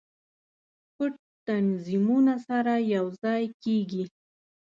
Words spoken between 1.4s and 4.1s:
تنظیمونه سره یو ځای کیږي.